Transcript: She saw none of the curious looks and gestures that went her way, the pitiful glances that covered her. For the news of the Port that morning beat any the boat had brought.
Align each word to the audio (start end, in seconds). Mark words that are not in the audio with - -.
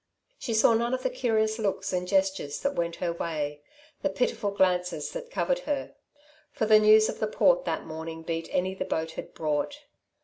She 0.39 0.55
saw 0.55 0.73
none 0.73 0.95
of 0.95 1.03
the 1.03 1.11
curious 1.11 1.59
looks 1.59 1.93
and 1.93 2.07
gestures 2.07 2.59
that 2.61 2.73
went 2.73 2.95
her 2.95 3.13
way, 3.13 3.61
the 4.01 4.09
pitiful 4.09 4.49
glances 4.49 5.11
that 5.11 5.29
covered 5.29 5.59
her. 5.59 5.93
For 6.51 6.65
the 6.65 6.79
news 6.79 7.07
of 7.07 7.19
the 7.19 7.27
Port 7.27 7.65
that 7.65 7.85
morning 7.85 8.23
beat 8.23 8.49
any 8.51 8.73
the 8.73 8.83
boat 8.83 9.11
had 9.11 9.35
brought. 9.35 9.81